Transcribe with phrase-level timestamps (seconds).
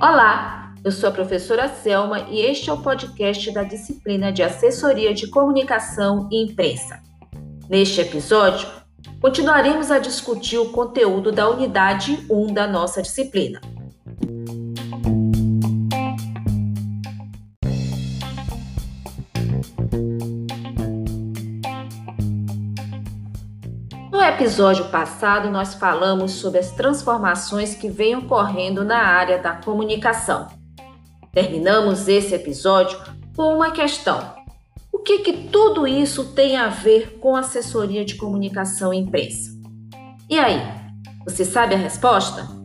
[0.00, 5.12] Olá, eu sou a professora Selma e este é o podcast da disciplina de Assessoria
[5.12, 7.00] de Comunicação e Imprensa.
[7.68, 8.68] Neste episódio,
[9.20, 13.60] continuaremos a discutir o conteúdo da unidade 1 da nossa disciplina.
[24.38, 30.46] Episódio passado, nós falamos sobre as transformações que vêm ocorrendo na área da comunicação.
[31.32, 33.00] Terminamos esse episódio
[33.34, 34.32] com uma questão:
[34.92, 39.50] o que, que tudo isso tem a ver com assessoria de comunicação e imprensa?
[40.30, 40.62] E aí,
[41.24, 42.57] você sabe a resposta?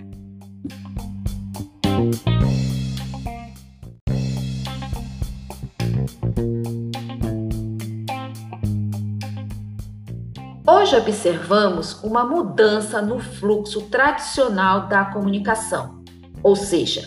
[10.93, 16.03] Hoje observamos uma mudança no fluxo tradicional da comunicação,
[16.43, 17.03] ou seja,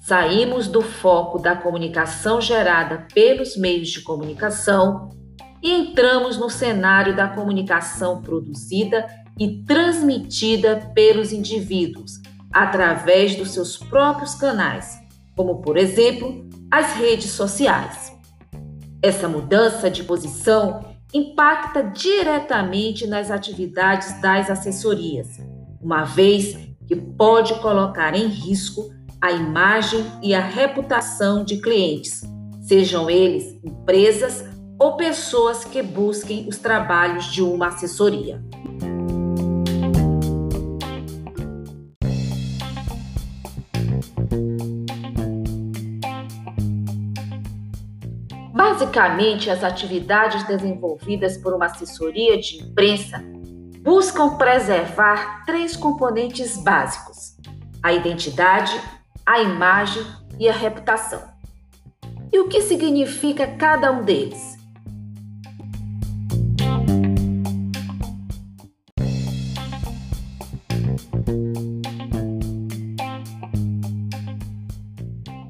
[0.00, 5.10] saímos do foco da comunicação gerada pelos meios de comunicação
[5.62, 9.06] e entramos no cenário da comunicação produzida
[9.38, 12.14] e transmitida pelos indivíduos
[12.52, 14.98] através dos seus próprios canais,
[15.36, 18.12] como por exemplo as redes sociais.
[19.00, 25.38] Essa mudança de posição impacta diretamente nas atividades das assessorias,
[25.80, 26.56] uma vez
[26.86, 32.22] que pode colocar em risco a imagem e a reputação de clientes,
[32.60, 34.44] sejam eles empresas
[34.78, 38.42] ou pessoas que busquem os trabalhos de uma assessoria.
[48.70, 53.18] Basicamente, as atividades desenvolvidas por uma assessoria de imprensa
[53.80, 57.34] buscam preservar três componentes básicos:
[57.82, 58.78] a identidade,
[59.24, 60.04] a imagem
[60.38, 61.22] e a reputação.
[62.30, 64.58] E o que significa cada um deles?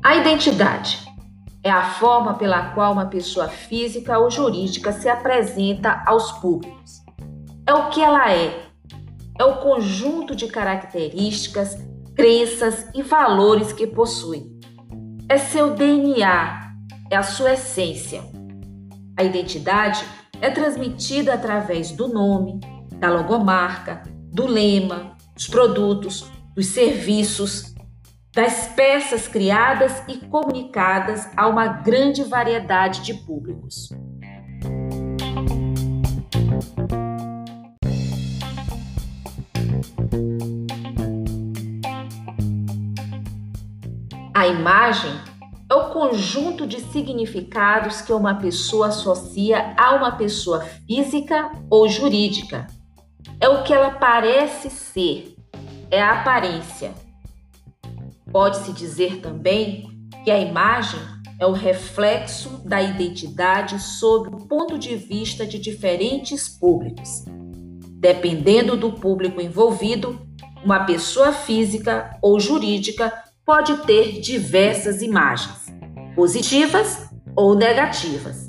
[0.04, 1.07] A identidade
[1.69, 7.03] é a forma pela qual uma pessoa física ou jurídica se apresenta aos públicos.
[7.67, 8.69] É o que ela é.
[9.39, 11.77] É o conjunto de características,
[12.17, 14.45] crenças e valores que possui.
[15.29, 16.73] É seu DNA,
[17.11, 18.23] é a sua essência.
[19.17, 20.05] A identidade
[20.41, 22.61] é transmitida através do nome,
[22.99, 24.03] da logomarca,
[24.33, 27.75] do lema, dos produtos, dos serviços,
[28.33, 33.91] das peças criadas e comunicadas a uma grande variedade de públicos.
[44.34, 45.11] A imagem
[45.69, 52.67] é o conjunto de significados que uma pessoa associa a uma pessoa física ou jurídica.
[53.41, 55.37] É o que ela parece ser,
[55.91, 57.07] é a aparência.
[58.31, 59.89] Pode-se dizer também
[60.25, 61.00] que a imagem
[61.41, 67.25] é o reflexo da identidade sob o ponto de vista de diferentes públicos.
[68.00, 70.21] Dependendo do público envolvido,
[70.65, 73.12] uma pessoa física ou jurídica
[73.44, 75.67] pode ter diversas imagens,
[76.15, 78.47] positivas ou negativas.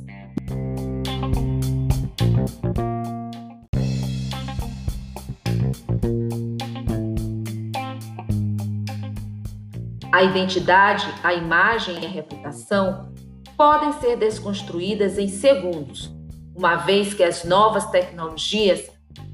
[10.11, 13.13] A identidade, a imagem e a reputação
[13.55, 16.11] podem ser desconstruídas em segundos,
[16.55, 18.89] uma vez que as novas tecnologias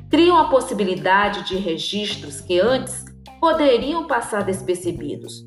[0.10, 3.06] criam a possibilidade de registros que antes
[3.40, 5.46] poderiam passar despercebidos.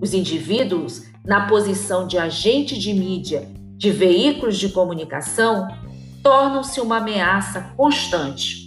[0.00, 5.68] Os indivíduos, na posição de agente de mídia de veículos de comunicação,
[6.22, 8.65] tornam-se uma ameaça constante.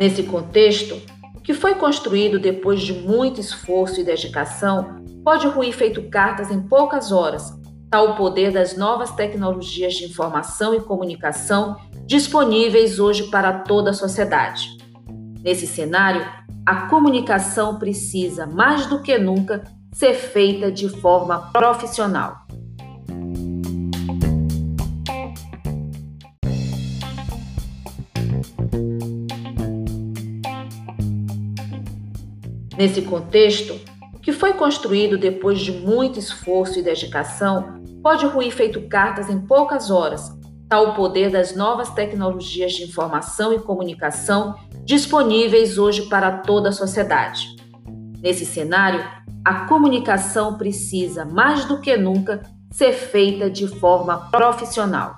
[0.00, 0.98] Nesse contexto,
[1.36, 6.58] o que foi construído depois de muito esforço e dedicação pode ruir feito cartas em
[6.58, 7.52] poucas horas,
[7.90, 11.76] tal o poder das novas tecnologias de informação e comunicação
[12.06, 14.70] disponíveis hoje para toda a sociedade.
[15.42, 16.26] Nesse cenário,
[16.64, 22.46] a comunicação precisa, mais do que nunca, ser feita de forma profissional.
[32.80, 33.78] Nesse contexto,
[34.14, 39.38] o que foi construído depois de muito esforço e dedicação pode ruir feito cartas em
[39.38, 40.32] poucas horas,
[40.66, 46.72] tal o poder das novas tecnologias de informação e comunicação disponíveis hoje para toda a
[46.72, 47.54] sociedade.
[48.22, 49.04] Nesse cenário,
[49.44, 52.40] a comunicação precisa, mais do que nunca,
[52.70, 55.16] ser feita de forma profissional.